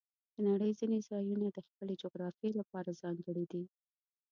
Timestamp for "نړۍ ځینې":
0.49-0.97